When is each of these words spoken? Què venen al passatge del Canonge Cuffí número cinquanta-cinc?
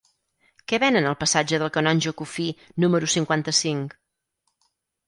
Què 0.71 0.79
venen 0.83 1.09
al 1.09 1.17
passatge 1.25 1.59
del 1.65 1.71
Canonge 1.77 2.15
Cuffí 2.23 2.49
número 2.87 3.13
cinquanta-cinc? 3.19 3.99